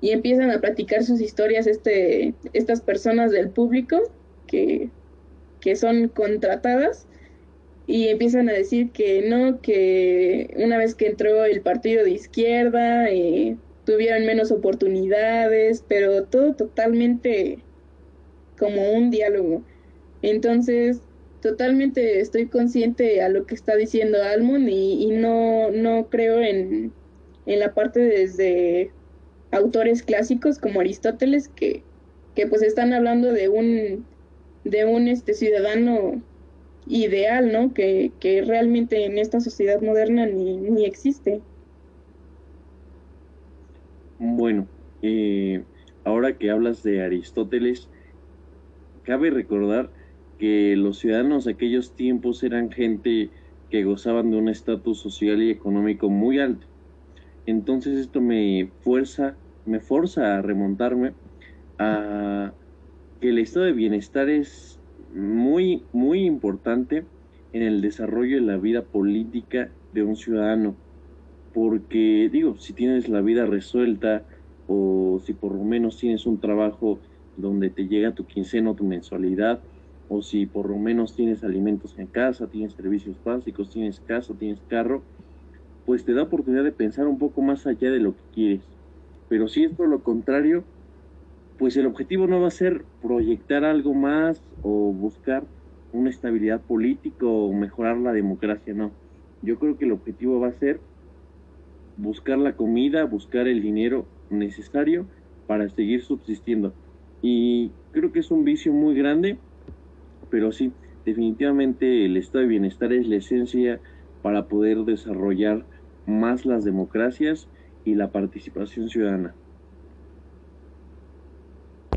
[0.00, 3.98] y empiezan a platicar sus historias este, estas personas del público
[4.46, 4.90] que,
[5.60, 7.06] que son contratadas
[7.86, 13.10] y empiezan a decir que no, que una vez que entró el partido de izquierda
[13.10, 17.58] eh, tuvieron menos oportunidades, pero todo totalmente
[18.58, 19.62] como un diálogo.
[20.22, 21.00] Entonces,
[21.42, 26.92] totalmente estoy consciente a lo que está diciendo Almond y, no, no creo en,
[27.46, 28.90] en la parte desde
[29.50, 31.82] autores clásicos como Aristóteles que,
[32.34, 34.06] que pues están hablando de un
[34.64, 36.22] de un este ciudadano
[36.86, 37.72] ideal, ¿no?
[37.72, 41.40] Que, que realmente en esta sociedad moderna ni, ni existe.
[44.18, 44.66] Bueno,
[45.02, 45.62] eh,
[46.04, 47.88] ahora que hablas de Aristóteles,
[49.04, 49.90] cabe recordar
[50.38, 53.30] que los ciudadanos de aquellos tiempos eran gente
[53.70, 56.66] que gozaban de un estatus social y económico muy alto.
[57.46, 61.12] Entonces esto me fuerza, me forza a remontarme
[61.78, 62.52] a
[63.20, 64.80] que el estado de bienestar es
[65.14, 67.04] muy, muy importante
[67.52, 70.76] en el desarrollo de la vida política de un ciudadano.
[71.52, 74.26] Porque, digo, si tienes la vida resuelta
[74.66, 76.98] o si por lo menos tienes un trabajo
[77.36, 79.64] donde te llega tu quincena o tu mensualidad,
[80.08, 84.62] o si por lo menos tienes alimentos en casa, tienes servicios básicos, tienes casa, tienes
[84.62, 85.06] carro,
[85.84, 88.70] pues te da oportunidad de pensar un poco más allá de lo que quieres.
[89.28, 90.68] Pero si es por lo contrario,
[91.56, 95.48] pues el objetivo no va a ser proyectar algo más o buscar
[95.92, 98.96] una estabilidad política o mejorar la democracia, no.
[99.40, 100.84] Yo creo que el objetivo va a ser
[101.96, 105.08] buscar la comida, buscar el dinero necesario
[105.46, 106.76] para seguir subsistiendo.
[107.26, 109.38] Y creo que es un vicio muy grande,
[110.28, 110.74] pero sí,
[111.06, 113.80] definitivamente el estado de bienestar es la esencia
[114.20, 115.66] para poder desarrollar
[116.04, 117.48] más las democracias
[117.82, 119.34] y la participación ciudadana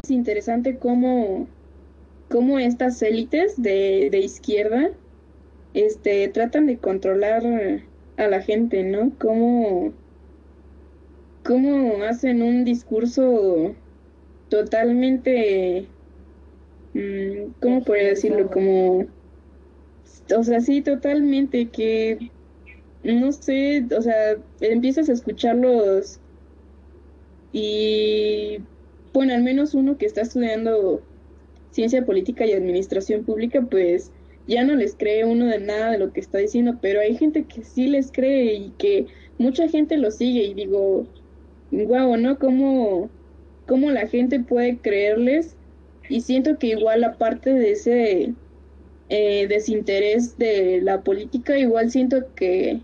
[0.09, 1.47] interesante cómo,
[2.29, 4.91] cómo estas élites de, de, izquierda
[5.73, 7.43] este, tratan de controlar
[8.17, 9.11] a la gente, ¿no?
[9.19, 9.93] Cómo,
[11.43, 13.75] cómo hacen un discurso
[14.49, 15.87] totalmente,
[16.93, 18.49] mm, ¿cómo podría decirlo?
[18.49, 19.05] Como,
[20.35, 22.31] o sea, sí, totalmente, que,
[23.03, 26.19] no sé, o sea, empiezas a escucharlos
[27.51, 28.59] y
[29.13, 31.01] bueno, al menos uno que está estudiando
[31.71, 34.11] ciencia política y administración pública, pues
[34.47, 37.45] ya no les cree uno de nada de lo que está diciendo, pero hay gente
[37.45, 41.07] que sí les cree y que mucha gente lo sigue y digo,
[41.71, 42.39] guau, ¿no?
[42.39, 43.09] ¿Cómo,
[43.67, 45.55] cómo la gente puede creerles?
[46.09, 48.33] Y siento que igual aparte de ese
[49.09, 52.81] eh, desinterés de la política, igual siento que,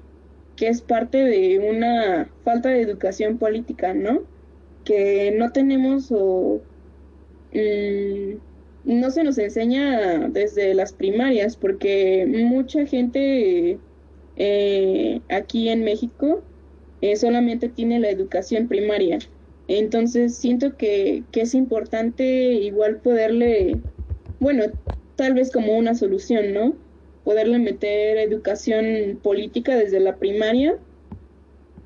[0.55, 4.21] que es parte de una falta de educación política, ¿no?
[4.83, 6.61] que no tenemos o
[7.53, 8.35] mm,
[8.85, 13.79] no se nos enseña desde las primarias, porque mucha gente
[14.35, 16.43] eh, aquí en México
[17.01, 19.19] eh, solamente tiene la educación primaria.
[19.67, 23.81] Entonces siento que, que es importante igual poderle,
[24.39, 24.65] bueno,
[25.15, 26.77] tal vez como una solución, ¿no?
[27.23, 30.77] Poderle meter educación política desde la primaria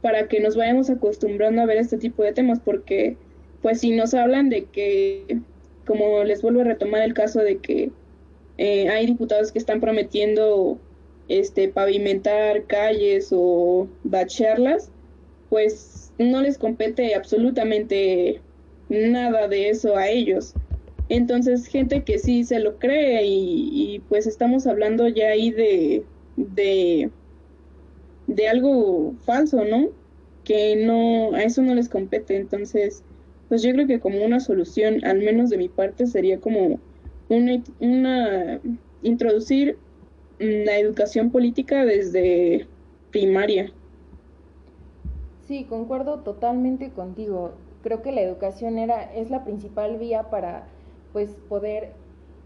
[0.02, 3.18] para que nos vayamos acostumbrando a ver este tipo de temas, porque
[3.62, 5.42] pues si nos hablan de que,
[5.86, 7.92] como les vuelvo a retomar el caso de que
[8.58, 10.80] eh, hay diputados que están prometiendo
[11.28, 14.92] este pavimentar calles o bachearlas,
[15.50, 18.42] pues no les compete absolutamente
[18.90, 20.54] nada de eso a ellos.
[21.10, 26.04] Entonces, gente que sí se lo cree y, y pues estamos hablando ya ahí de,
[26.36, 27.10] de
[28.28, 29.90] de algo falso, ¿no?
[30.44, 32.36] Que no, a eso no les compete.
[32.36, 33.04] Entonces,
[33.50, 36.80] pues yo creo que como una solución, al menos de mi parte, sería como
[37.30, 38.62] una, una
[39.02, 39.78] introducir
[40.40, 42.68] la educación política desde
[43.12, 43.72] primaria.
[45.48, 47.52] Sí, concuerdo totalmente contigo.
[47.82, 50.68] Creo que la educación era, es la principal vía para
[51.14, 51.94] pues poder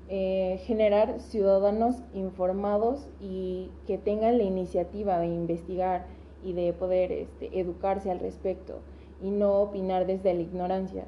[0.08, 6.06] eh, generar ciudadanos informados y que tengan la iniciativa de investigar
[6.44, 8.82] y de poder este, educarse al respecto
[9.20, 11.06] y no opinar desde la ignorancia,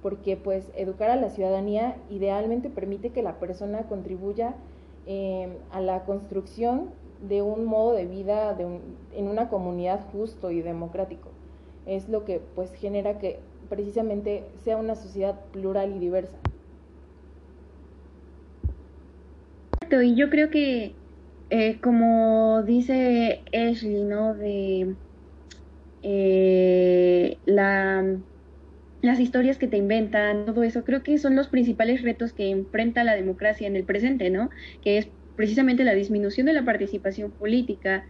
[0.00, 4.54] porque pues educar a la ciudadanía idealmente permite que la persona contribuya
[5.04, 6.90] em, a la construcción
[7.28, 11.30] de un modo de vida en una comunidad justo y democrático.
[11.86, 16.38] Es lo que pues genera que precisamente sea una sociedad plural y diversa.
[20.02, 20.98] y yo creo que,
[21.50, 24.34] eh, como dice Ashley, ¿no?
[24.34, 24.98] De
[26.02, 28.20] eh, la,
[29.02, 33.04] las historias que te inventan, todo eso, creo que son los principales retos que enfrenta
[33.04, 34.50] la democracia en el presente, ¿no?
[34.82, 38.04] Que es precisamente la disminución de la participación política,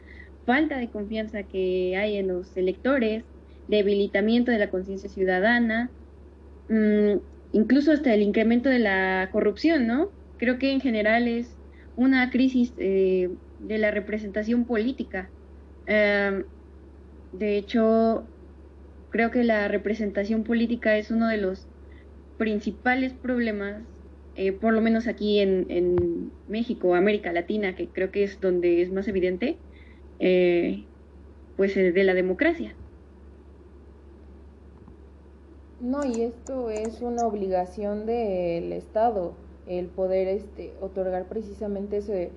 [0.44, 3.24] falta de confianza que hay en los electores,
[3.66, 5.90] debilitamiento de la conciencia ciudadana,
[6.68, 7.18] mm,
[7.52, 10.12] incluso hasta el incremento de la corrupción, ¿no?
[10.36, 11.58] Creo que en general es
[11.96, 15.32] una crisis eh, de la representación política.
[15.86, 16.44] Em,
[17.32, 18.30] de hecho,
[19.10, 21.68] creo que la representación política es uno de los
[22.36, 23.84] principales problemas,
[24.36, 28.82] eh, por lo menos aquí en, en, México, América Latina, que creo que es donde
[28.82, 29.56] es más evidente,
[30.18, 30.84] eh,
[31.56, 32.74] pues de la democracia.
[35.80, 39.34] No, y esto es una obligación del Estado,
[39.66, 42.30] el poder este, otorgar precisamente ese,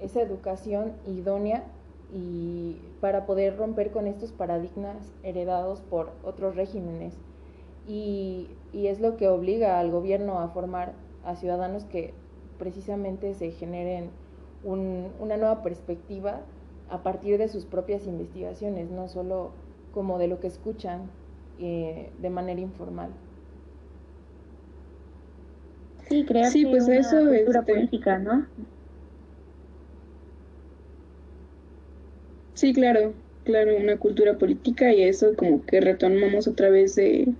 [0.00, 1.64] esa educación idónea
[2.12, 7.14] y para poder romper con estos paradigmas heredados por otros regímenes.
[7.86, 10.92] Y, y, es lo que obliga al gobierno a formar
[11.24, 12.14] a ciudadanos que
[12.58, 14.10] precisamente se generen
[14.64, 16.40] un, una nueva perspectiva
[16.88, 19.52] a partir de sus propias investigaciones, no solo
[19.92, 21.10] como de lo que escuchan
[21.58, 23.10] eh, de manera informal.
[26.08, 27.72] Sí, creo sí, pues una eso cultura este...
[27.72, 28.46] política, ¿no?
[32.54, 33.14] Sí, claro,
[33.44, 37.34] claro, una cultura política y eso como que retomamos otra vez de,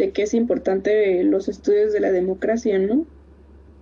[0.00, 3.06] de que es importante los estudios de la democracia, ¿no?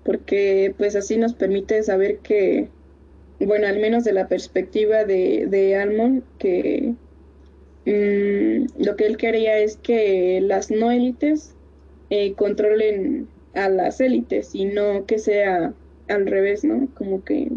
[0.05, 2.69] Porque pues así nos permite saber que
[3.41, 6.95] bueno, al menos de la perspectiva de, de Almond, que
[7.87, 11.55] mm, lo que él quería es que las no élites
[12.11, 15.73] eh, controlen a las élites y no que sea
[16.09, 16.89] al revés, ¿no?
[16.95, 17.49] Como que,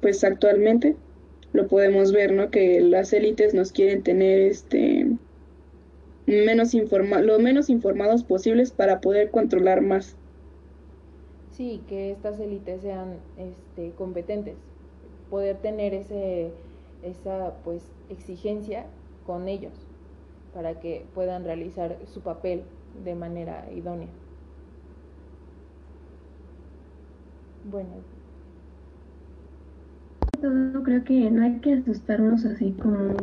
[0.00, 0.96] pues actualmente
[1.52, 2.50] lo podemos ver, ¿no?
[2.50, 5.01] Que las élites nos quieren tener, este,
[6.26, 10.16] menos informa lo menos informados posibles para poder controlar más.
[11.50, 14.54] Sí, que estas élites sean, este, competentes
[15.32, 16.52] poder tener ese,
[17.02, 18.84] esa pues exigencia
[19.26, 19.72] con ellos
[20.54, 22.62] para que puedan realizar su papel
[23.02, 24.08] de manera idónea.
[27.70, 27.88] Bueno.
[30.42, 33.16] Todo creo que no hay que asustarnos así como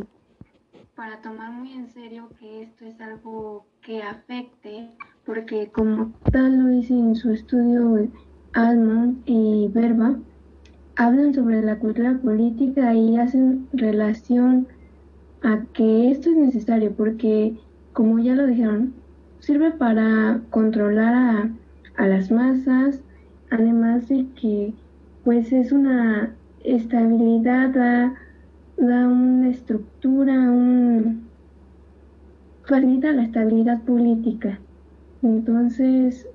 [0.99, 4.89] para tomar muy en serio que esto es algo que afecte,
[5.25, 8.09] porque como tal lo dice en su estudio
[8.51, 10.17] Almond y Verba,
[10.97, 14.67] hablan sobre la cultura política y hacen relación
[15.41, 17.55] a que esto es necesario porque,
[17.93, 18.93] como ya lo dijeron,
[19.39, 21.49] sirve para controlar a,
[21.95, 22.99] a las masas,
[23.49, 24.73] además de que
[25.23, 26.35] pues es una
[26.65, 28.15] estabilidad, da,
[28.79, 31.27] da una estructura, un,
[32.63, 34.59] facilita la estabilidad política.
[35.21, 36.27] Entonces,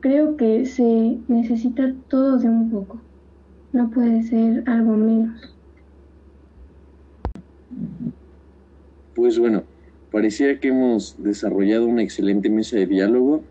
[0.00, 3.00] creo que se necesita todo de un poco
[3.72, 5.54] no puede ser algo menos.
[9.14, 9.64] Pues bueno,
[10.10, 13.42] parecía que hemos desarrollado una excelente mesa de diálogo,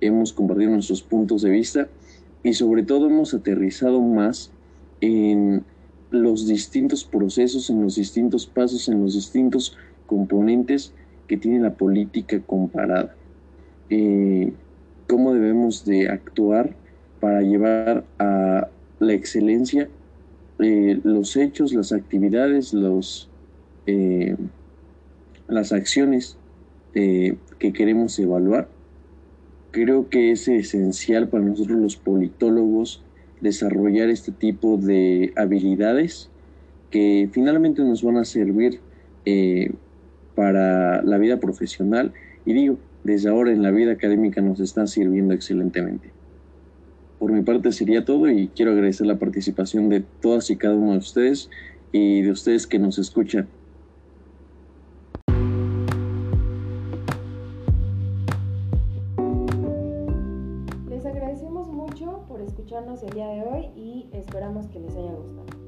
[0.00, 1.88] hemos compartido nuestros puntos de vista
[2.42, 4.50] y sobre todo hemos aterrizado más
[5.00, 5.64] en
[6.10, 10.92] los distintos procesos, en los distintos pasos, en los distintos componentes
[11.28, 13.14] que tiene la política comparada.
[13.88, 14.52] Eh,
[15.06, 16.74] cómo debemos de actuar
[17.20, 19.88] para llevar a la excelencia,
[20.58, 23.28] eh, los hechos, las actividades, los,
[23.86, 24.36] eh,
[25.48, 26.36] las acciones
[26.92, 28.68] que queremos evaluar.
[29.70, 33.04] Creo que es esencial para nosotros los politólogos
[33.40, 36.30] desarrollar este tipo de habilidades
[36.90, 38.80] que finalmente nos van a servir
[40.34, 42.12] para la vida profesional
[42.44, 46.10] y digo, desde ahora en la vida académica nos están sirviendo excelentemente.
[47.18, 50.92] Por mi parte sería todo y quiero agradecer la participación de todas y cada uno
[50.92, 51.50] de ustedes
[51.92, 53.46] y de ustedes que nos escuchan.
[62.40, 65.59] Por escucharnos el día de hoy y esperamos que les haya gustado.